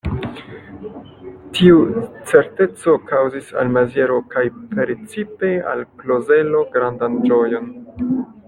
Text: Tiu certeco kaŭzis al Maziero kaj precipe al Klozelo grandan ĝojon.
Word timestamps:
Tiu 1.57 1.75
certeco 2.31 2.95
kaŭzis 3.11 3.53
al 3.65 3.71
Maziero 3.75 4.17
kaj 4.33 4.45
precipe 4.75 5.55
al 5.75 5.87
Klozelo 6.01 6.65
grandan 6.79 7.25
ĝojon. 7.29 7.73